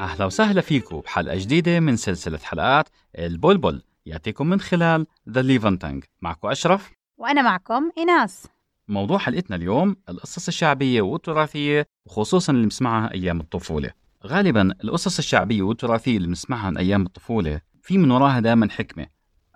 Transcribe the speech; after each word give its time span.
أهلا 0.00 0.24
وسهلا 0.24 0.60
فيكم 0.60 1.00
بحلقة 1.00 1.36
جديدة 1.38 1.80
من 1.80 1.96
سلسلة 1.96 2.38
حلقات 2.38 2.88
البلبل. 3.18 3.82
يأتيكم 4.06 4.46
من 4.46 4.60
خلال 4.60 5.06
The 5.28 5.42
LevanTongue 5.42 6.04
معكم 6.20 6.48
أشرف. 6.48 6.92
وأنا 7.18 7.42
معكم 7.42 7.90
إيناس. 7.98 8.46
موضوع 8.88 9.18
حلقتنا 9.18 9.56
اليوم 9.56 9.96
القصص 10.08 10.48
الشعبية 10.48 11.02
والتراثية 11.02 11.86
وخصوصا 12.06 12.52
اللي 12.52 12.64
بنسمعها 12.64 13.14
أيام 13.14 13.40
الطفولة. 13.40 13.90
غالبا 14.26 14.74
القصص 14.84 15.18
الشعبية 15.18 15.62
والتراثية 15.62 16.16
اللي 16.16 16.28
بنسمعها 16.28 16.70
من 16.70 16.78
أيام 16.78 17.06
الطفولة 17.06 17.60
في 17.82 17.98
من 17.98 18.10
وراها 18.10 18.40
دائما 18.40 18.70
حكمة 18.70 19.06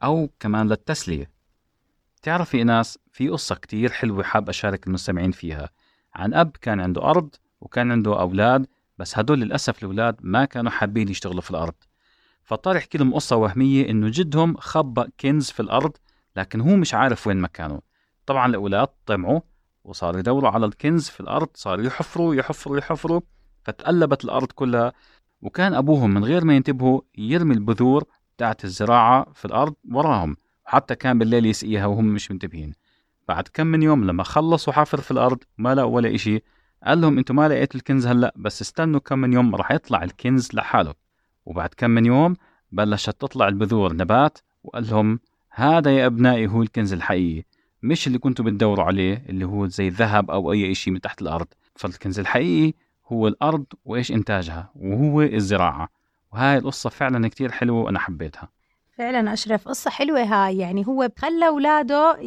أو 0.03 0.31
كمان 0.41 0.69
للتسلية. 0.69 1.31
تعرفي 2.23 2.59
إيناس 2.59 2.99
في 3.13 3.29
قصة 3.29 3.55
كتير 3.55 3.93
حلوة 3.93 4.23
حاب 4.23 4.49
أشارك 4.49 4.87
المستمعين 4.87 5.31
فيها. 5.31 5.71
عن 6.15 6.35
أب 6.35 6.57
كان 6.61 6.81
عنده 6.81 7.03
أرض 7.03 7.35
وكان 7.61 7.93
عنده 7.93 8.21
أولاد 8.21 8.67
بس 8.99 9.19
هدول 9.19 9.41
للأسف 9.41 9.79
الأولاد 9.79 10.17
ما 10.21 10.45
كانوا 10.45 10.71
حابين 10.71 11.09
يشتغلوا 11.09 11.41
في 11.41 11.51
الأرض. 11.51 11.75
فاضطر 12.45 12.77
يحكي 12.77 12.99
لهم 12.99 13.15
قصة 13.15 13.37
وهمية 13.37 13.91
إنه 13.91 14.09
جدهم 14.13 14.57
خبأ 14.57 15.09
كنز 15.21 15.51
في 15.51 15.61
الأرض 15.61 15.93
لكن 16.37 16.61
هو 16.61 16.77
مش 16.77 16.95
عارف 16.95 17.27
وين 17.27 17.41
مكانه. 17.41 17.81
طبعا 18.27 18.47
الأولاد 18.47 18.89
طمعوا 19.07 19.41
وصاروا 19.85 20.21
يدوروا 20.21 20.51
على 20.51 20.67
الكنز 20.67 21.09
في 21.09 21.21
الأرض 21.21 21.49
صاروا 21.55 21.85
يحفروا 21.85 22.35
يحفروا 22.35 22.79
يحفروا 22.79 23.21
فتقلبت 23.65 24.25
الأرض 24.25 24.53
كلها. 24.53 24.93
وكان 25.43 25.75
أبوهم 25.75 26.15
من 26.15 26.25
غير 26.25 26.45
ما 26.45 26.57
ينتبهوا 26.57 27.01
يرمي 27.19 27.55
البذور 27.55 28.05
بتاعت 28.37 28.65
الزراعة 28.65 29.27
في 29.35 29.45
الأرض 29.45 29.75
وراهم 29.93 30.37
وحتى 30.67 30.95
كان 30.95 31.19
بالليل 31.19 31.47
يسقيها 31.47 31.87
وهم 31.87 32.05
مش 32.05 32.31
منتبهين. 32.31 32.75
بعد 33.29 33.49
كم 33.49 33.67
من 33.67 33.83
يوم 33.83 34.05
لما 34.05 34.23
خلصوا 34.23 34.73
حفر 34.73 35.01
في 35.01 35.11
الأرض 35.11 35.39
ما 35.59 35.75
لقوا 35.75 35.95
ولا 35.95 36.15
إشي. 36.15 36.43
قال 36.85 37.01
لهم 37.01 37.19
أنتم 37.19 37.37
ما 37.37 37.49
لقيتوا 37.49 37.81
الكنز 37.81 38.07
هلا 38.07 38.35
بس 38.37 38.63
استنوا 38.63 39.01
كم 39.01 39.19
من 39.19 39.33
يوم 39.33 39.55
راح 39.55 39.71
يطلع 39.71 40.03
الكنز 40.03 40.49
لحاله. 40.55 40.95
وبعد 41.47 41.69
كم 41.77 41.91
من 41.91 42.07
يوم 42.07 42.37
بلشت 42.73 43.11
تطلع 43.21 43.49
البذور 43.49 43.97
نبات 43.97 44.39
وقال 44.65 44.91
لهم 44.91 45.21
هذا 45.51 45.97
يا 45.99 46.07
أبنائي 46.07 46.47
هو 46.47 46.63
الكنز 46.63 46.93
الحقيقي 46.93 47.45
مش 47.83 48.07
اللي 48.07 48.19
كنتوا 48.19 48.45
بتدوروا 48.45 48.85
عليه 48.85 49.25
اللي 49.29 49.45
هو 49.45 49.67
زي 49.67 49.89
الذهب 49.89 50.31
أو 50.31 50.53
أي 50.53 50.75
شيء 50.75 50.93
من 50.93 51.01
تحت 51.01 51.23
الأرض. 51.23 51.47
فالكنز 51.77 52.19
الحقيقي 52.19 52.75
هو 53.07 53.29
الأرض 53.29 53.65
وإيش 53.85 54.13
إنتاجها 54.13 54.71
وهو 54.75 55.23
الزراعة. 55.23 55.89
وهاي 56.33 56.59
القصة 56.59 56.91
فعلا 56.91 57.29
كتير 57.29 57.53
حلوة 57.53 57.81
وأنا 57.81 57.99
حبيتها. 57.99 58.49
فعلا 58.99 59.33
أشرف 59.33 59.69
قصة 59.69 59.91
حلوة 59.91 60.23
هاي. 60.23 60.59
يعني 60.59 60.87
هو 60.87 61.09
خلى 61.19 61.49
أولاده 61.49 62.19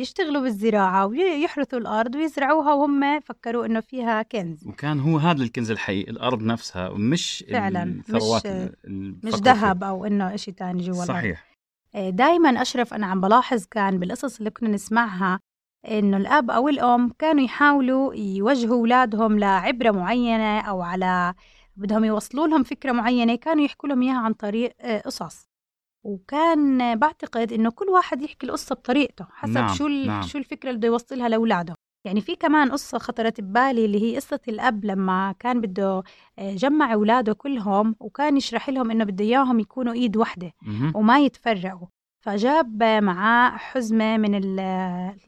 يشتغلوا 0.00 0.42
بالزراعة 0.42 1.06
ويحرثوا 1.06 1.78
الأرض 1.78 2.14
ويزرعوها 2.14 2.74
وهم 2.74 3.20
فكروا 3.20 3.66
إنه 3.66 3.80
فيها 3.80 4.22
كنز. 4.22 4.66
وكان 4.66 5.00
هو 5.00 5.18
هذا 5.18 5.42
الكنز 5.42 5.70
الحقيقي 5.70 6.10
الأرض 6.10 6.42
نفسها 6.42 6.88
مش 6.88 7.44
فعلا 7.52 7.82
الثروات 7.82 8.46
مش 8.46 9.24
مش 9.24 9.34
ذهب 9.34 9.84
أو 9.84 10.04
إنه 10.04 10.34
إشي 10.34 10.52
تاني 10.52 10.82
جوا. 10.82 10.94
الأرض. 11.04 11.08
صحيح. 11.08 11.44
دائما 11.94 12.62
أشرف 12.62 12.94
أنا 12.94 13.06
عم 13.06 13.20
بلاحظ 13.20 13.64
كان 13.64 13.98
بالقصص 13.98 14.38
اللي 14.38 14.50
كنا 14.50 14.68
نسمعها 14.68 15.40
إنه 15.88 16.16
الأب 16.16 16.50
أو 16.50 16.68
الأم 16.68 17.10
كانوا 17.18 17.44
يحاولوا 17.44 18.14
يوجهوا 18.14 18.76
أولادهم 18.76 19.38
لعبرة 19.38 19.90
معينة 19.90 20.60
أو 20.60 20.82
على 20.82 21.34
بدهم 21.76 22.04
يوصلوا 22.04 22.46
لهم 22.46 22.62
فكرة 22.62 22.92
معينة 22.92 23.34
كانوا 23.34 23.64
يحكوا 23.64 23.88
لهم 23.88 24.02
إياها 24.02 24.18
عن 24.18 24.32
طريق 24.32 24.72
آه، 24.80 25.00
قصص. 25.00 25.53
وكان 26.04 26.96
بعتقد 26.98 27.52
إنه 27.52 27.70
كل 27.70 27.88
واحد 27.88 28.22
يحكي 28.22 28.46
القصة 28.46 28.74
بطريقته 28.74 29.26
حسب 29.32 29.52
نعم، 29.54 29.74
شو 29.74 29.86
ال- 29.86 30.06
نعم. 30.06 30.22
شو 30.22 30.38
الفكرة 30.38 30.68
اللي 30.68 30.78
بده 30.78 30.88
يوصلها 30.88 31.28
لأولاده 31.28 31.74
يعني 32.06 32.20
في 32.20 32.36
كمان 32.36 32.72
قصة 32.72 32.98
خطرت 32.98 33.40
ببالي 33.40 33.84
اللي 33.84 34.02
هي 34.02 34.16
قصة 34.16 34.40
الأب 34.48 34.84
لما 34.84 35.34
كان 35.38 35.60
بده 35.60 36.02
آه، 36.38 36.54
جمع 36.54 36.92
أولاده 36.94 37.32
كلهم 37.32 37.96
وكان 38.00 38.36
يشرح 38.36 38.68
لهم 38.68 38.90
إنه 38.90 39.04
بده 39.04 39.24
إياهم 39.24 39.60
يكونوا 39.60 39.92
إيد 39.92 40.16
واحدة. 40.16 40.52
وما 40.94 41.18
يتفرقوا 41.18 41.86
فجاب 42.20 42.82
معاه 42.82 43.50
حزمة 43.56 44.16
من 44.16 44.34
ال- 44.34 44.60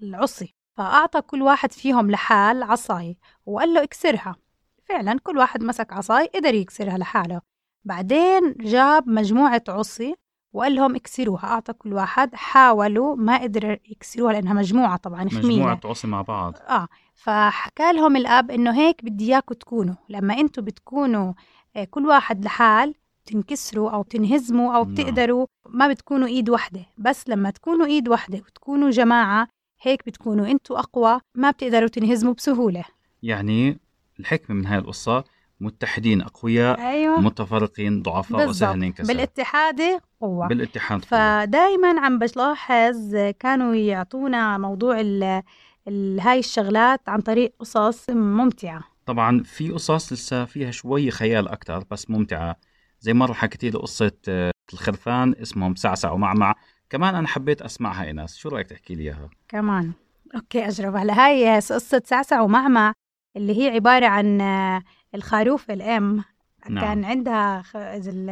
العصي 0.03 0.55
فأعطى 0.77 1.21
كل 1.21 1.43
واحد 1.43 1.73
فيهم 1.73 2.11
لحال 2.11 2.63
عصاي 2.63 3.17
وقال 3.47 3.75
له 3.75 3.83
اكسرها 3.83 4.37
فعلا 4.85 5.19
كل 5.23 5.39
واحد 5.39 5.63
مسك 5.65 5.93
عصاي 5.93 6.27
قدر 6.35 6.55
يكسرها 6.55 6.99
لحاله 6.99 7.41
بعدين 7.85 8.55
جاب 8.61 9.09
مجموعة 9.09 9.63
عصي 9.69 10.15
وقال 10.57 10.75
لهم 10.75 10.95
اكسروها. 10.95 11.45
أعطى 11.45 11.73
كل 11.73 11.93
واحد. 11.93 12.35
حاولوا 12.35 13.17
ما 13.17 13.43
قدروا 13.43 13.77
يكسروها 13.91 14.33
لأنها 14.33 14.55
مجموعة 14.55 14.97
طبعا 14.97 15.29
خمينة. 15.29 15.49
مجموعة 15.49 15.81
عصي 15.85 16.07
مع 16.07 16.23
بعض. 16.23 16.55
آه. 16.69 16.89
فحكى 17.15 17.93
لهم 17.93 18.17
الأب 18.17 18.51
إنه 18.51 18.75
هيك 18.79 19.05
بدي 19.05 19.33
إياكم 19.33 19.55
تكونوا. 19.55 19.95
لما 20.09 20.35
أنتم 20.35 20.63
بتكونوا 20.63 21.33
آه، 21.77 21.85
كل 21.85 22.07
واحد 22.07 22.45
لحال 22.45 22.95
تنكسروا 23.27 23.91
أو 23.91 24.03
تنهزموا 24.03 24.75
أو 24.77 24.85
نعم. 24.85 24.95
بتقدروا 24.95 25.47
ما 25.69 25.89
بتكونوا 25.89 26.27
إيد 26.29 26.51
واحدة 26.51 26.81
بس 26.99 27.29
لما 27.29 27.51
تكونوا 27.51 27.87
إيد 27.87 28.09
واحدة 28.09 28.39
وتكونوا 28.39 28.91
جماعة 28.91 29.49
هيك 29.83 30.07
بتكونوا 30.07 30.47
أنتم 30.47 30.75
أقوى 30.75 31.21
ما 31.35 31.51
بتقدروا 31.51 31.89
تنهزموا 31.89 32.35
بسهولة. 32.35 32.85
يعني 33.23 33.79
الحكمة 34.21 34.57
من 34.57 34.67
هاي 34.67 34.79
القصة 34.79 35.25
متحدين 35.61 36.23
أقوياء 36.23 36.81
أيوه. 36.81 37.21
متفرقين 37.21 38.03
ضعفاء 38.03 38.49
وسهل 38.49 38.73
بالضبط 38.73 38.85
ينكسر 38.85 39.13
بالاتحاد 39.15 39.81
قوة. 40.21 40.47
بالاتحاد 40.49 41.05
قوة. 41.05 41.09
فدايما 41.45 42.01
عم 42.01 42.19
بلاحظ 42.19 43.17
كانوا 43.41 43.75
يعطونا 43.75 44.59
موضوع 44.59 45.01
ال 45.01 46.21
هاي 46.21 46.39
الشغلات 46.39 47.09
عن 47.09 47.21
طريق 47.21 47.55
قصص 47.59 48.11
ممتعة. 48.11 48.85
طبعا 49.07 49.43
في 49.43 49.71
قصص 49.71 50.13
لسه 50.13 50.45
فيها 50.45 50.71
شوي 50.71 51.11
خيال 51.11 51.49
أكتر 51.49 51.85
بس 51.91 52.11
ممتعة. 52.11 52.57
زي 53.01 53.15
مرة 53.15 53.33
حكيتي 53.33 53.71
لي 53.71 53.79
قصة 53.79 54.13
آه، 54.29 54.51
الخرفان 54.73 55.35
اسمهم 55.43 55.75
سعسع 55.75 56.13
ومعمع. 56.13 56.55
كمان 56.91 57.15
أنا 57.15 57.29
حبيت 57.29 57.63
أسمعها 57.63 58.05
إيناس. 58.05 58.37
شو 58.37 58.49
رأيك 58.49 58.67
تحكي 58.67 58.95
لي 58.95 59.03
إياها؟ 59.03 59.31
كمان. 59.49 59.93
أوكي 60.35 60.69
أجرب. 60.69 60.97
هلا 60.97 61.27
هاي 61.27 61.57
قصة 61.57 62.03
سعسع 62.05 62.41
ومعمع 62.41 62.93
اللي 63.37 63.63
هي 63.63 63.71
عبارة 63.75 64.07
عن 64.07 64.41
آه، 64.41 64.83
الخروف 65.17 65.71
الأم 65.71 66.25
نعم. 66.69 66.85
كان 66.85 67.05
عندها 67.05 67.63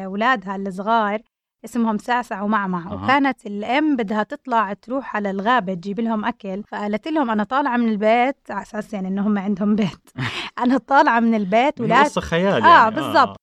أولادها 0.04 0.56
الصغار 0.56 1.20
اسمهم 1.64 1.98
سعسع 1.98 2.42
ومعمع 2.42 2.92
أها. 2.92 2.94
وكانت 3.04 3.46
الأم 3.46 3.96
بدها 3.96 4.22
تطلع 4.22 4.72
تروح 4.72 5.16
على 5.16 5.30
الغابة 5.30 5.74
تجيب 5.74 6.00
لهم 6.00 6.24
أكل 6.24 6.62
فقالت 6.68 7.08
لهم 7.08 7.30
أنا 7.30 7.44
طالعة 7.44 7.76
من 7.76 7.88
البيت 7.88 8.36
على 8.50 8.62
أساس 8.62 8.92
يعني 8.94 9.08
إنه 9.08 9.26
هم 9.26 9.38
عندهم 9.38 9.74
بيت 9.74 10.10
أنا 10.64 10.78
طالعة 10.78 11.20
من 11.20 11.34
البيت 11.34 11.80
ولا 11.80 12.02
قصة 12.02 12.20
خيال 12.20 12.62
آه 12.62 12.68
يعني 12.82 12.94
بالضبط 12.94 13.36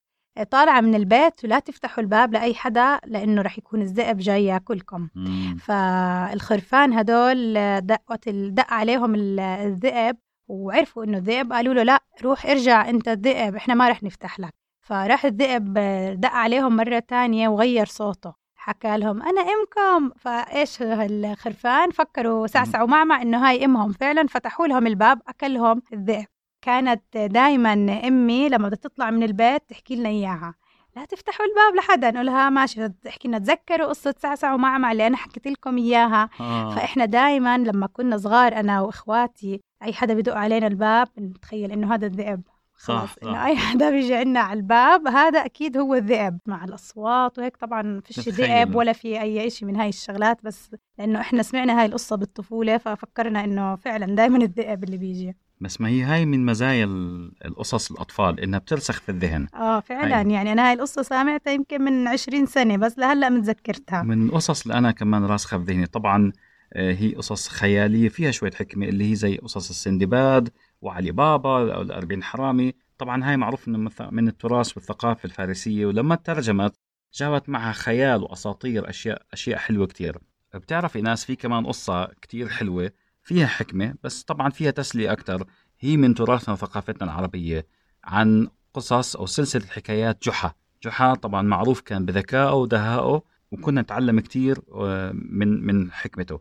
طالعة 0.51 0.81
من 0.81 0.95
البيت 0.95 1.45
ولا 1.45 1.59
تفتحوا 1.59 2.03
الباب 2.03 2.33
لأي 2.33 2.53
حدا 2.53 2.99
لأنه 3.05 3.41
رح 3.41 3.57
يكون 3.57 3.81
الذئب 3.81 4.17
جاي 4.17 4.45
ياكلكم 4.45 5.09
مم. 5.15 5.57
فالخرفان 5.59 6.93
هدول 6.93 7.53
دقت 7.81 8.29
دق 8.29 8.73
عليهم 8.73 9.15
ال- 9.15 9.39
الذئب 9.39 10.17
وعرفوا 10.51 11.03
إنه 11.03 11.17
الذئب 11.17 11.53
قالوا 11.53 11.73
له 11.73 11.83
لا 11.83 11.99
روح 12.23 12.45
ارجع 12.45 12.89
أنت 12.89 13.07
الذئب 13.07 13.55
إحنا 13.55 13.73
ما 13.73 13.89
رح 13.89 14.03
نفتح 14.03 14.39
لك. 14.39 14.53
فراح 14.81 15.25
الذئب 15.25 15.73
دق 16.19 16.29
عليهم 16.29 16.75
مرة 16.75 16.99
تانية 16.99 17.47
وغير 17.47 17.85
صوته. 17.85 18.33
حكى 18.55 18.97
لهم 18.97 19.21
أنا 19.21 19.41
أمكم. 19.41 20.09
فإيش 20.19 20.77
الخرفان؟ 20.81 21.91
فكروا 21.91 22.47
سعسعوا 22.47 22.87
معمع 22.87 23.21
إنه 23.21 23.49
هاي 23.49 23.65
أمهم. 23.65 23.91
فعلا 23.91 24.27
فتحوا 24.27 24.67
لهم 24.67 24.87
الباب 24.87 25.21
أكلهم 25.27 25.81
الذئب. 25.93 26.25
كانت 26.61 27.17
دايما 27.17 27.73
أمي 28.07 28.49
لما 28.49 28.67
بدها 28.67 28.79
تطلع 28.79 29.11
من 29.11 29.23
البيت 29.23 29.61
تحكي 29.69 29.95
لنا 29.95 30.09
إياها. 30.09 30.53
لا 30.95 31.05
تفتحوا 31.05 31.45
الباب 31.45 31.75
لحدا 31.75 32.11
نقولها 32.11 32.49
ماشي 32.49 32.89
تحكي 32.89 33.27
لنا 33.27 33.39
تذكروا 33.39 33.87
قصة 33.87 34.15
سعسع 34.17 34.53
ومعمع 34.53 34.91
اللي 34.91 35.07
أنا 35.07 35.17
حكيت 35.17 35.47
لكم 35.47 35.77
إياها 35.77 36.29
آه. 36.39 36.75
فإحنا 36.75 37.05
دائما 37.05 37.57
لما 37.57 37.87
كنا 37.87 38.17
صغار 38.17 38.59
أنا 38.59 38.81
وإخواتي 38.81 39.61
أي 39.83 39.93
حدا 39.93 40.13
بدق 40.13 40.35
علينا 40.35 40.67
الباب 40.67 41.07
نتخيل 41.19 41.71
إنه 41.71 41.93
هذا 41.93 42.05
الذئب 42.05 42.41
خلاص 42.73 43.09
صح. 43.09 43.15
إنه 43.23 43.45
أي 43.45 43.55
حدا 43.55 43.89
بيجي 43.89 44.15
عنا 44.15 44.39
على 44.39 44.57
الباب 44.59 45.07
هذا 45.07 45.45
أكيد 45.45 45.77
هو 45.77 45.95
الذئب 45.95 46.39
مع 46.45 46.63
الأصوات 46.63 47.39
وهيك 47.39 47.57
طبعا 47.57 48.01
فيش. 48.05 48.29
ذئب 48.29 48.75
ولا 48.75 48.93
في 48.93 49.21
أي 49.21 49.49
شيء 49.49 49.67
من 49.67 49.75
هاي 49.75 49.89
الشغلات 49.89 50.43
بس 50.43 50.75
لأنه 50.97 51.21
إحنا 51.21 51.43
سمعنا 51.43 51.79
هاي 51.79 51.85
القصة 51.85 52.15
بالطفولة 52.15 52.77
ففكرنا 52.77 53.43
إنه 53.43 53.75
فعلا 53.75 54.15
دائما 54.15 54.37
الذئب 54.37 54.83
اللي 54.83 54.97
بيجي 54.97 55.35
بس 55.61 55.81
ما 55.81 55.87
هي 55.89 56.01
هاي 56.03 56.25
من 56.25 56.45
مزايا 56.45 56.85
ال- 56.85 57.31
القصص 57.45 57.91
الأطفال 57.91 58.39
إنها 58.39 58.59
بترسخ 58.59 59.01
في 59.01 59.09
الذهن. 59.09 59.47
آه 59.55 59.79
فعلا 59.79 60.19
هاي. 60.21 60.33
يعني 60.33 60.51
أنا 60.51 60.67
هاي 60.67 60.73
القصة 60.73 61.01
سامعتها 61.01 61.51
يمكن 61.53 61.81
من 61.81 62.07
20 62.07 62.45
سنة 62.45 62.77
بس 62.77 62.97
لهلأ 62.99 63.29
متذكرتها 63.29 64.03
من 64.03 64.25
القصص 64.27 64.61
اللي 64.61 64.77
أنا 64.77 64.91
كمان 64.91 65.25
راسخة 65.25 65.57
في 65.57 65.63
ذهني. 65.63 65.85
طبعا 65.85 66.31
آه، 66.73 66.93
هي 66.93 67.15
قصص 67.15 67.47
خيالية 67.49 68.09
فيها 68.09 68.31
شوية 68.31 68.51
حكمة 68.51 68.85
اللي 68.87 69.11
هي 69.11 69.15
زي 69.15 69.37
قصص 69.37 69.69
السندباد 69.69 70.49
وعلي 70.81 71.11
بابا 71.11 71.75
أو 71.75 71.81
الأربعين 71.81 72.23
حرامي. 72.23 72.73
طبعا 72.97 73.29
هاي 73.29 73.37
معروف 73.37 73.67
إنه 73.67 73.89
من 74.11 74.27
التراث 74.27 74.77
والثقافة 74.77 75.25
الفارسية 75.25 75.85
ولما 75.85 76.15
ترجمت 76.15 76.75
جابت 77.13 77.49
معها 77.49 77.71
خيال 77.71 78.23
وأساطير 78.23 78.89
أشياء 78.89 79.21
أشياء 79.33 79.57
حلوة 79.57 79.87
كتير. 79.87 80.17
بتعرفي 80.55 81.01
ناس 81.01 81.25
في 81.25 81.35
كمان 81.35 81.65
قصة 81.65 82.05
كتير 82.05 82.49
حلوة 82.49 82.91
فيها 83.23 83.47
حكمة 83.47 83.93
بس 84.03 84.23
طبعا 84.23 84.49
فيها 84.49 84.71
تسلية 84.71 85.11
أكتر. 85.11 85.47
هي 85.79 85.97
من 85.97 86.15
تراثنا 86.15 86.53
وثقافتنا 86.53 87.03
العربية 87.03 87.67
عن 88.03 88.47
قصص 88.73 89.15
أو 89.15 89.25
سلسلة 89.25 89.65
حكايات 89.65 90.23
جحا. 90.23 90.53
جحا 90.83 91.13
طبعا 91.13 91.41
معروف 91.41 91.81
كان 91.81 92.05
بذكائه 92.05 92.53
ودهائه 92.53 93.23
وكنا 93.51 93.81
نتعلم 93.81 94.19
كثير 94.19 94.61
آه، 94.73 95.11
من 95.11 95.65
من 95.65 95.91
حكمته. 95.91 96.39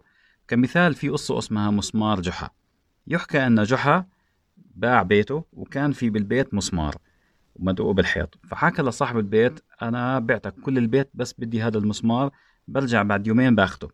كمثال 0.49 0.94
في 0.94 1.09
قصة 1.09 1.38
اسمها 1.38 1.71
مسمار 1.71 2.21
جحا. 2.21 2.50
يحكى 3.06 3.47
أن 3.47 3.62
جحا 3.62 4.06
باع 4.56 5.03
بيته 5.03 5.44
وكان 5.53 5.93
في 5.93 6.11
بالبيت 6.11 6.55
مسمار 6.55 6.94
مدقوق 7.56 7.91
بالحيط. 7.91 8.38
فحكى 8.49 8.83
لصاحب 8.83 9.19
البيت 9.19 9.61
أنا 9.83 10.19
بعتك 10.19 10.55
كل 10.55 10.79
البيت 10.79 11.11
بس 11.15 11.35
بدي 11.38 11.62
هذا 11.62 11.79
المسمار 11.79 12.31
برجع 12.69 13.03
بعد 13.03 13.26
يومين 13.26 13.55
باخده. 13.55 13.88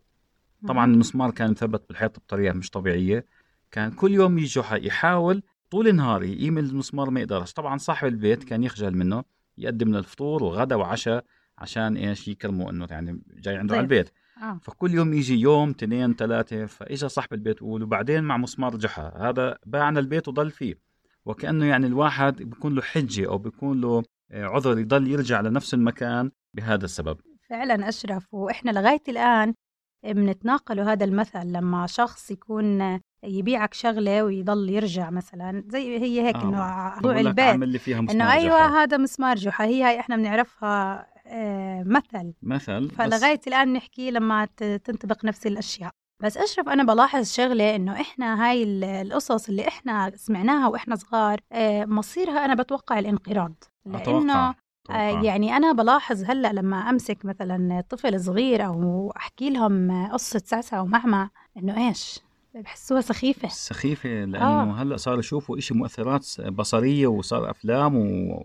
طبعا 0.67 0.85
المسمار 0.93 1.31
كان 1.31 1.51
مثبت 1.51 1.83
بالحيط 1.89 2.19
بطريقة 2.19 2.53
مش 2.53 2.69
طبيعية. 2.69 3.25
كان 3.71 3.91
كل 3.91 4.11
يوم 4.11 4.37
يجي 4.37 4.61
يحاول 4.71 5.43
طول 5.69 5.87
النهار 5.87 6.23
يقيم 6.23 6.57
المسمار 6.57 7.09
ما 7.09 7.19
يقدرش. 7.19 7.53
طبعا 7.53 7.77
صاحب 7.77 8.07
البيت 8.07 8.43
كان 8.43 8.63
يخجل 8.63 8.95
منه 8.95 9.23
يقدم 9.57 9.91
له 9.91 9.99
الفطور 9.99 10.43
وغدا 10.43 10.75
وعشاء 10.75 11.25
عشان 11.57 11.97
إيش؟ 11.97 12.27
يكرموا 12.27 12.71
إنه 12.71 12.87
يعني 12.89 13.21
جاي 13.37 13.57
عنده 13.57 13.75
على 13.75 13.83
البيت. 13.83 14.09
آه. 14.41 14.59
فكل 14.63 14.93
يوم 14.93 15.13
يجي 15.13 15.35
يوم 15.35 15.69
اثنين 15.69 16.13
ثلاثة 16.13 16.65
فإجا 16.65 17.07
صاحب 17.07 17.33
البيت 17.33 17.57
يقول 17.57 17.83
وبعدين 17.83 18.23
مع 18.23 18.37
مسمار 18.37 18.75
جحا. 18.75 19.13
هذا 19.17 19.57
باعنا 19.65 19.99
البيت 19.99 20.27
وضل 20.27 20.51
فيه. 20.51 20.79
وكأنه 21.25 21.65
يعني 21.65 21.87
الواحد 21.87 22.43
بيكون 22.43 22.75
له 22.75 22.81
حجة 22.81 23.27
أو 23.27 23.37
بيكون 23.37 23.81
له 23.81 24.03
آه، 24.31 24.45
عذر 24.45 24.79
يضل 24.79 25.07
يرجع 25.07 25.41
لنفس 25.41 25.73
المكان 25.73 26.31
بهذا 26.53 26.85
السبب. 26.85 27.17
فعلا 27.49 27.89
أشرف. 27.89 28.33
وإحنا 28.33 28.71
لغاية 28.71 29.03
الآن 29.07 29.53
بنتناقلوا 30.03 30.85
هذا 30.91 31.05
المثل 31.05 31.45
لما 31.47 31.87
شخص 31.87 32.31
يكون 32.31 32.99
يبيعك 33.23 33.73
شغلة 33.73 34.23
ويضل 34.23 34.69
يرجع 34.69 35.09
مثلا 35.09 35.63
زي 35.67 35.99
هي 35.99 36.27
هيك 36.27 36.35
آه. 36.35 36.41
انه 36.43 36.93
موضوع 36.95 37.19
البيت 37.19 37.45
عامل 37.45 37.69
لي 37.69 37.79
فيها 37.79 38.01
مسمار 38.01 38.15
انه 38.27 38.33
أيوه 38.33 38.67
جحا. 38.67 38.83
هذا 38.83 38.97
مسمار 38.97 39.35
جحا 39.35 39.65
هي 39.65 39.83
هاي 39.83 39.99
إحنا 39.99 40.15
بنعرفها 40.15 41.07
آه، 41.27 41.83
مثل 41.83 42.33
مثل 42.41 42.87
بس 42.87 42.93
فلغاية 42.95 43.39
الآن 43.47 43.73
نحكي 43.73 44.11
لما 44.11 44.45
تنطبق 44.83 45.25
نفس 45.25 45.47
الأشياء 45.47 45.91
بس 46.23 46.37
أشرف 46.37 46.69
أنا 46.69 46.83
بلاحظ 46.83 47.25
شغلة 47.33 47.75
إنه 47.75 48.01
إحنا 48.01 48.45
هاي 48.49 48.63
ال- 48.63 48.83
القصص 48.83 49.49
اللي 49.49 49.67
إحنا 49.67 50.11
سمعناها 50.15 50.67
وإحنا 50.67 50.95
صغار 50.95 51.39
آه، 51.51 51.85
مصيرها 51.85 52.45
أنا 52.45 52.55
بتوقع 52.55 52.99
الانقراض 52.99 53.63
لأنه 53.85 54.01
أتوقع. 54.01 54.53
آه، 54.89 55.23
يعني 55.23 55.57
أنا 55.57 55.71
بلاحظ 55.71 56.23
هلأ 56.23 56.53
لما 56.53 56.77
أمسك 56.89 57.25
مثلا 57.25 57.83
طفل 57.89 58.19
صغير 58.19 58.65
أو 58.65 59.11
أحكي 59.17 59.49
لهم 59.49 60.07
قصة 60.11 60.41
سعسع 60.45 60.81
ومعمع 60.81 61.29
إنه 61.57 61.87
إيش؟ 61.87 62.19
بحسوها 62.55 63.01
سخيفة. 63.01 63.47
سخيفة 63.47 64.09
لأنه 64.09 64.71
آه. 64.71 64.81
هلأ 64.81 64.97
صاروا 64.97 65.19
يشوفوا 65.19 65.57
إشي 65.57 65.73
مؤثرات 65.73 66.41
بصرية 66.41 67.07
وصار 67.07 67.49
أفلام 67.49 67.97
و... 67.97 68.43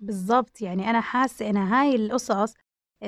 بالضبط 0.00 0.60
يعني 0.60 0.90
أنا 0.90 1.00
حاسة 1.00 1.50
إن 1.50 1.56
هاي 1.56 1.94
القصص 1.94 2.54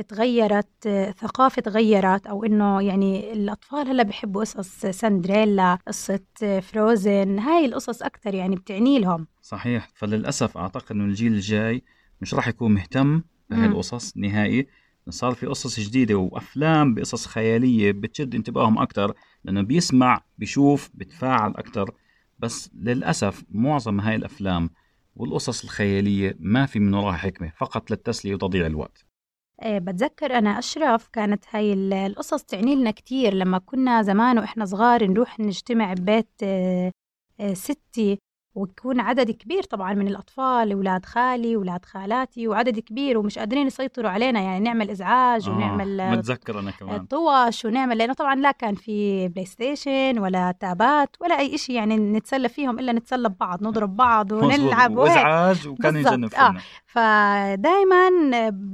تغيرت 0.09 0.89
ثقافة 1.19 1.63
تغيرت 1.63 2.27
أو 2.27 2.45
إنه 2.45 2.83
يعني 2.83 3.33
الأطفال 3.33 3.89
هلأ 3.89 4.03
بحبوا 4.03 4.41
قصص 4.41 4.87
سندريلا 4.87 5.79
قصة 5.87 6.21
فروزن 6.63 7.39
هاي 7.39 7.65
القصص 7.65 8.03
أكتر 8.03 8.35
يعني 8.35 8.57
بتعني 8.57 8.99
لهم. 8.99 9.27
صحيح 9.43 9.89
فللأسف 9.95 10.59
أعتقد 10.59 10.91
إنه 10.93 11.05
الجيل 11.05 11.33
الجاي 11.33 11.83
مش 12.21 12.35
راح 12.35 12.49
يكون 12.49 12.73
مهتم 12.75 13.23
مم. 13.51 13.65
القصص 13.65 14.17
نهائي. 14.17 14.67
صار 15.09 15.33
في 15.35 15.47
قصص 15.47 15.81
جديدة 15.81 16.15
وأفلام 16.15 16.95
بقصص 16.95 17.27
خيالية 17.27 17.93
بتشد 17.93 18.35
انتباههم 18.35 18.79
أكتر 18.79 19.15
لأنه 19.45 19.63
بيسمع 19.63 20.21
بيشوف 20.39 20.91
بتفاعل 20.95 21.51
أكتر. 21.57 21.95
بس 22.39 22.71
للأسف 22.75 23.45
معظم 23.51 24.01
هاي 24.01 24.15
الأفلام 24.15 24.71
والقصص 25.17 25.65
الخيالية 25.65 26.37
ما 26.41 26.67
في 26.67 26.79
من 26.81 26.95
وراها 26.95 27.17
حكمة 27.17 27.53
فقط 27.57 27.91
للتسلية 27.91 28.35
وتضييع 28.35 28.67
الوقت. 28.67 29.05
آه، 29.63 29.79
بتذكر 29.79 30.39
أنا 30.39 30.59
أشرف 30.59 31.09
كانت 31.09 31.45
هاي 31.51 31.73
ال- 31.73 31.93
القصص 31.93 32.43
تعني 32.45 32.75
لنا 32.77 32.91
كتير. 32.91 33.35
لما 33.35 33.59
كنا 33.59 34.03
زمان 34.03 34.39
وإحنا 34.39 34.65
صغار 34.65 35.07
نروح 35.07 35.41
نجتمع 35.41 35.95
ببيت 35.95 36.29
آه، 36.43 36.91
آه، 37.41 37.55
ستي 37.55 38.19
ويكون 38.55 39.01
عدد 39.01 39.31
كبير 39.31 39.63
طبعا 39.63 39.95
من 39.95 40.09
الأطفال 40.09 40.73
أولاد 40.73 41.05
خالي 41.05 41.55
أولاد 41.57 41.85
خالاتي 41.85 42.49
وعدد 42.49 42.79
كبير 42.79 43.19
ومش 43.19 43.39
قادرين 43.39 43.67
يسيطروا 43.67 44.11
علينا. 44.11 44.41
يعني 44.41 44.61
نعمل 44.61 44.91
إزعاج 44.91 45.49
ونعمل 45.49 46.01
آه، 46.01 46.11
متذكر 46.11 46.59
أنا 46.59 46.71
كمان. 46.71 47.05
طوش 47.07 47.65
ونعمل 47.65 47.99
لأنه 47.99 48.13
طبعا 48.13 48.35
لا 48.35 48.51
كان 48.51 48.75
في 48.75 49.29
PlayStation 49.29 50.19
ولا 50.19 50.55
تابات 50.61 51.17
ولا 51.21 51.39
أي 51.39 51.55
إشي 51.55 51.75
يعني 51.75 51.97
نتسلى 51.97 52.49
فيهم 52.49 52.79
إلا 52.79 52.93
نتسلى 52.93 53.29
ببعض 53.29 53.63
نضرب 53.63 53.97
بعض 53.97 54.33
ونلعب 54.53 54.97
وإزعاج 54.97 55.69
وكان. 55.69 55.97
يجنن 55.97 56.25
آه. 56.25 56.55
فدائما 56.93 58.11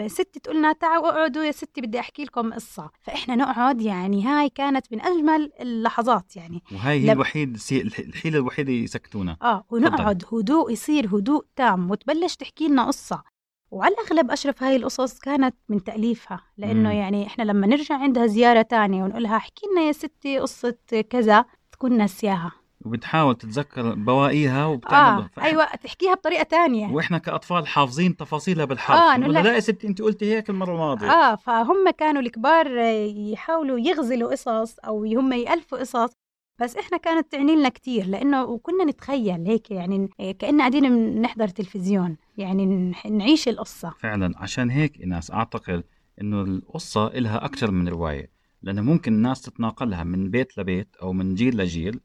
ستي 0.08 0.40
تقول 0.40 0.56
لنا 0.56 0.72
تعالوا 0.72 1.08
اقعدوا 1.08 1.44
يا 1.44 1.52
ستي 1.52 1.80
بدي 1.80 2.00
احكي 2.00 2.24
لكم 2.24 2.52
قصة. 2.54 2.90
فإحنا 3.02 3.36
نقعد 3.36 3.80
يعني 3.82 4.24
هاي 4.24 4.48
كانت 4.48 4.92
من 4.92 5.00
أجمل 5.00 5.52
اللحظات 5.60 6.36
يعني. 6.36 6.62
وهي 6.72 7.00
هي 7.00 7.04
لم- 7.06 7.10
الوحيد 7.10 7.54
السي- 7.54 7.80
الحيلة 7.80 8.38
الوحيدة 8.38 8.72
يسكتونا 8.72 9.36
آه 9.42 9.64
ونقعد. 9.70 10.24
هدوء 10.32 10.72
يصير 10.72 11.06
هدوء 11.06 11.44
تام 11.56 11.90
وتبلش 11.90 12.36
تحكي 12.36 12.68
لنا 12.68 12.84
قصة. 12.86 13.22
وعلى 13.70 13.94
الأغلب 13.94 14.30
أشرف 14.30 14.62
هاي 14.62 14.76
القصص 14.76 15.18
كانت 15.18 15.54
من 15.68 15.84
تأليفها 15.84 16.40
لأنه 16.58 16.88
مم. 16.88 16.96
يعني 16.96 17.26
إحنا 17.26 17.42
لما 17.44 17.66
نرجع 17.66 17.94
عندها 17.94 18.26
زيارة 18.26 18.62
تانية 18.62 19.04
ونقولها 19.04 19.36
احكي 19.36 19.66
لنا 19.72 19.82
يا 19.82 19.92
ستي 19.92 20.38
قصة 20.38 20.76
كذا 21.10 21.44
تكون 21.72 21.96
ناسياها. 21.98 22.52
وبتحاول 22.86 23.34
تتذكر 23.34 23.94
بواقيها 23.94 24.62
آه 24.64 24.68
وبتعمل 24.68 25.24
فإحنا- 25.24 25.42
أيوه 25.42 25.64
تحكيها 25.64 26.14
بطريقة 26.14 26.42
تانية. 26.42 26.92
وإحنا 26.92 27.18
كأطفال 27.18 27.66
حافظين 27.66 28.16
تفاصيلها 28.16 28.64
بالحرف. 28.64 28.96
آه، 29.00 29.14
آه 29.14 29.16
نقول 29.18 29.34
لها 29.34 29.42
لها- 29.42 29.50
لا 29.50 29.54
يا 29.54 29.60
ستي 29.60 29.86
انت 29.86 30.02
قلتي 30.02 30.34
هيك 30.34 30.50
المرة 30.50 30.72
الماضية. 30.72 31.10
آه 31.10 31.34
فهم 31.36 31.90
كانوا 31.98 32.22
الكبار 32.22 32.80
آه، 32.80 33.06
يحاولوا 33.32 33.78
يغزلوا 33.78 34.30
قصص 34.30 34.78
أو 34.78 35.04
هم 35.04 35.32
يألفوا 35.32 35.78
قصص. 35.78 36.12
بس 36.60 36.76
إحنا 36.76 36.98
كانت 36.98 37.32
تعني 37.32 37.56
لنا 37.56 37.68
كثير 37.68 38.06
لأنه 38.06 38.44
وكنا 38.44 38.84
نتخيل 38.84 39.46
هيك 39.46 39.70
يعني 39.70 40.08
آه، 40.20 40.32
كأن 40.32 40.58
قاعدين 40.60 41.20
نحضر 41.22 41.48
تلفزيون 41.48 42.16
يعني 42.38 42.92
نعيش 43.10 43.48
القصة. 43.48 43.94
فعلا 43.98 44.32
عشان 44.36 44.70
هيك 44.70 45.00
الناس 45.00 45.30
أعتقد 45.30 45.84
إنه 46.20 46.42
القصة 46.42 47.06
إلها 47.06 47.44
أكثر 47.44 47.70
من 47.70 47.88
رواية 47.88 48.30
لأنه 48.62 48.82
ممكن 48.82 49.12
الناس 49.12 49.40
تتناقلها 49.42 50.04
من 50.04 50.30
بيت 50.30 50.58
لبيت 50.58 50.96
أو 51.02 51.12
من 51.12 51.34
جيل 51.34 51.56
لجيل. 51.56 52.00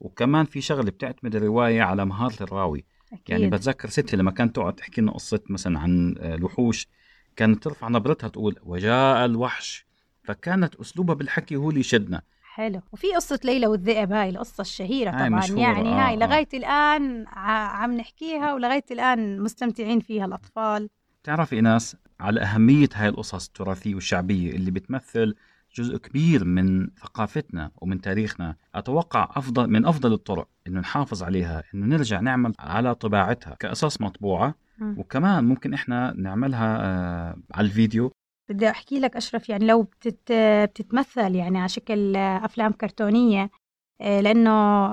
وكمان 0.00 0.44
في 0.44 0.60
شغلة 0.60 0.90
بتعتمد 0.90 1.36
الرواية 1.36 1.82
على 1.82 2.04
مهارة 2.04 2.42
الراوي. 2.42 2.84
أكيد. 3.12 3.22
يعني 3.28 3.50
بتذكر 3.50 3.88
ستي 3.88 4.16
لما 4.16 4.30
كانت 4.30 4.56
تقعد 4.56 4.72
تحكي 4.74 5.00
لنا 5.00 5.12
قصة 5.12 5.40
مثلا 5.50 5.78
عن 5.78 6.14
آه، 6.18 6.34
الوحوش 6.34 6.86
كانت 7.36 7.62
ترفع 7.64 7.88
نبرتها 7.88 8.28
تقول 8.28 8.56
وجاء 8.62 9.24
الوحش 9.24 9.86
فكانت 10.24 10.74
أسلوبها 10.74 11.14
بالحكي 11.14 11.56
هو 11.56 11.68
اللي 11.70 11.80
يشدنا. 11.80 12.22
حلو. 12.42 12.80
وفي 12.92 13.06
قصة 13.14 13.40
ليلى 13.44 13.66
والذئب 13.66 14.12
هاي 14.12 14.28
القصة 14.30 14.60
الشهيرة 14.60 15.10
هاي 15.10 15.28
طبعا. 15.28 15.38
مشهورة، 15.38 15.60
يعني 15.60 15.88
آه، 15.88 16.06
هاي 16.08 16.14
آه. 16.14 16.16
لغاية 16.16 16.48
الآن 16.54 17.26
ع- 17.26 17.82
عم 17.82 17.96
نحكيها 17.96 18.54
ولغاية 18.54 18.84
الآن 18.90 19.40
مستمتعين 19.40 20.00
فيها 20.00 20.24
الأطفال. 20.24 20.88
تعرفي 21.24 21.60
ناس 21.60 21.96
على 22.20 22.40
أهمية 22.40 22.88
هاي 22.94 23.08
القصص 23.08 23.46
التراثية 23.46 23.94
والشعبية 23.94 24.50
اللي 24.50 24.70
بتمثل 24.70 25.34
جزء 25.76 25.96
كبير 25.96 26.44
من 26.44 26.90
ثقافتنا 26.90 27.70
ومن 27.76 28.00
تاريخنا. 28.00 28.56
أتوقع 28.74 29.28
أفضل 29.36 29.70
من 29.70 29.86
أفضل 29.86 30.12
الطرق 30.12 30.48
إنه 30.66 30.80
نحافظ 30.80 31.22
عليها 31.22 31.62
إنه 31.74 31.86
نرجع 31.86 32.20
نعمل 32.20 32.52
على 32.58 32.94
طباعتها 32.94 33.54
كقصص 33.54 34.00
مطبوعة. 34.00 34.54
مم. 34.78 34.94
وكمان 34.98 35.44
ممكن 35.44 35.74
إحنا 35.74 36.14
نعملها 36.16 36.78
آه 36.80 37.36
على 37.54 37.64
الفيديو. 37.66 38.10
بدي 38.48 38.70
أحكي 38.70 39.00
لك 39.00 39.16
أشرف 39.16 39.48
يعني 39.48 39.66
لو 39.66 39.82
بتت 39.82 40.32
بتتمثل 40.70 41.34
يعني 41.34 41.58
على 41.58 41.68
شكل 41.68 42.16
أفلام 42.16 42.72
كرتونية 42.72 43.50
آه، 44.00 44.20
لأنه 44.20 44.86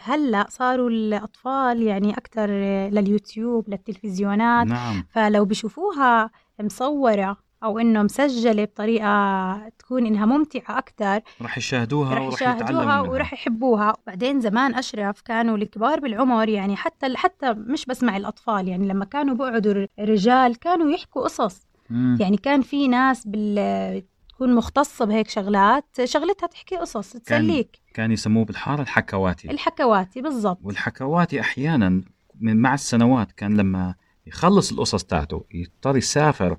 هلأ 0.00 0.46
صاروا 0.48 0.90
الأطفال 0.90 1.82
يعني 1.82 2.12
أكثر 2.12 2.50
لليوتيوب 2.90 3.70
للتلفزيونات. 3.70 4.66
نعم. 4.66 5.04
فلو 5.10 5.44
بشوفوها 5.44 6.30
مصورة 6.60 7.36
أو 7.64 7.78
إنه 7.78 8.02
مسجلة 8.02 8.64
بطريقة 8.64 9.68
تكون 9.78 10.06
إنها 10.06 10.26
ممتعة 10.26 10.78
أكثر 10.78 11.20
رح 11.42 11.58
يشاهدوها 11.58 12.14
رح 12.14 12.32
يشاهدوها 12.34 13.00
ورح 13.00 13.32
يحبوها. 13.32 13.96
بعدين 14.06 14.40
زمان 14.40 14.74
أشرف 14.74 15.20
كانوا 15.20 15.56
الكبار 15.56 16.00
بالعمر 16.00 16.48
يعني 16.48 16.76
حتى 16.76 17.16
حتى 17.16 17.52
مش 17.52 17.86
بس 17.86 18.02
مع 18.02 18.16
الأطفال 18.16 18.68
يعني 18.68 18.88
لما 18.88 19.04
كانوا 19.04 19.34
بيقعدوا 19.34 19.86
الرجال 19.98 20.56
كانوا 20.56 20.90
يحكوا 20.90 21.22
قصص. 21.22 21.66
مم. 21.90 22.18
يعني 22.20 22.36
كان 22.36 22.62
في 22.62 22.88
ناس 22.88 23.26
بال 23.26 24.02
تكون 24.28 24.54
مختصة 24.54 25.04
بهيك 25.04 25.28
شغلات 25.28 26.04
شغلتها 26.04 26.46
تحكي 26.46 26.76
قصص 26.76 27.12
تسليك. 27.12 27.80
كان 27.94 28.12
يسموه 28.12 28.44
بالحارة 28.44 28.82
الحكواتي. 28.82 29.50
الحكواتي 29.50 30.22
بالضبط. 30.22 30.58
والحكواتي 30.62 31.40
أحيانا 31.40 32.02
من 32.40 32.56
مع 32.56 32.74
السنوات 32.74 33.32
كان 33.32 33.56
لما 33.56 33.94
يخلص 34.26 34.72
القصص 34.72 35.04
تاعته 35.04 35.44
يضطر 35.54 35.96
يسافر 35.96 36.56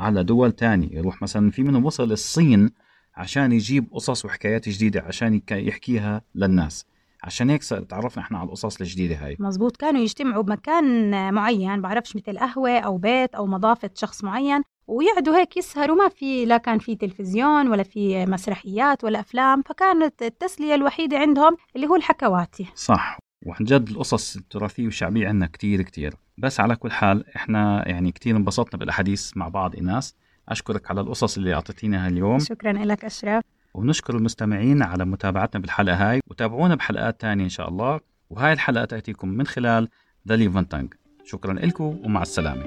على 0.00 0.24
دول 0.24 0.52
تانية 0.52 0.96
يروح 0.96 1.22
مثلا 1.22 1.50
في 1.50 1.62
منهم 1.62 1.84
وصل 1.84 2.12
الصين 2.12 2.70
عشان 3.14 3.52
يجيب 3.52 3.92
قصص 3.92 4.24
وحكايات 4.24 4.68
جديدة 4.68 5.02
عشان 5.02 5.42
يحكيها 5.50 6.22
للناس. 6.34 6.86
عشان 7.22 7.50
هيك 7.50 7.64
تعرفنا 7.64 8.22
إحنا 8.22 8.38
على 8.38 8.46
القصص 8.46 8.80
الجديدة 8.80 9.14
هاي. 9.14 9.36
مزبوط. 9.40 9.76
كانوا 9.76 10.00
يجتمعوا 10.00 10.42
بمكان 10.42 11.34
معين 11.34 11.80
بعرفش 11.80 12.16
مثل 12.16 12.38
قهوة 12.38 12.78
أو 12.78 12.98
بيت 12.98 13.34
أو 13.34 13.46
مضافة 13.46 13.90
شخص 13.94 14.24
معين 14.24 14.62
ويقعدوا 14.86 15.36
هيك 15.36 15.56
يسهروا. 15.56 15.96
ما 15.96 16.08
في 16.08 16.44
لا 16.44 16.56
كان 16.56 16.78
في 16.78 16.96
تلفزيون 16.96 17.68
ولا 17.68 17.82
في 17.82 18.26
مسرحيات 18.26 19.04
ولا 19.04 19.20
أفلام 19.20 19.62
فكانت 19.62 20.22
التسلية 20.22 20.74
الوحيدة 20.74 21.18
عندهم 21.18 21.56
اللي 21.76 21.86
هو 21.86 21.96
الحكواتي. 21.96 22.66
صح. 22.74 23.18
وعن 23.46 23.64
جد 23.64 23.88
القصص 23.88 24.36
التراثية 24.36 24.84
والشعبية 24.84 25.28
عندنا 25.28 25.46
كتير 25.46 25.82
كتير. 25.82 26.14
بس 26.40 26.60
على 26.60 26.76
كل 26.76 26.90
حال 26.90 27.36
إحنا 27.36 27.88
يعني 27.88 28.12
كتير 28.12 28.36
انبسطنا 28.36 28.78
بالحديث 28.78 29.36
مع 29.36 29.48
بعض 29.48 29.74
إيناس 29.74 30.14
أشكرك 30.48 30.90
على 30.90 31.00
القصص 31.00 31.36
اللي 31.36 31.54
أعطيتينها 31.54 32.08
اليوم 32.08 32.38
شكرا 32.38 32.72
لك 32.72 33.04
أشرف. 33.04 33.44
ونشكر 33.74 34.16
المستمعين 34.16 34.82
على 34.82 35.04
متابعتنا 35.04 35.60
بالحلقة 35.60 36.10
هاي. 36.10 36.20
وتابعونا 36.26 36.74
بحلقات 36.74 37.20
تانية 37.20 37.44
إن 37.44 37.48
شاء 37.48 37.68
الله. 37.68 38.00
وهاي 38.30 38.52
الحلقة 38.52 38.84
تأتيكم 38.84 39.28
من 39.28 39.46
خلال 39.46 39.88
The 40.28 40.36
LevanTongue 40.36 40.94
شكرا 41.24 41.52
لكم 41.52 41.98
ومع 42.04 42.22
السلامة. 42.22 42.64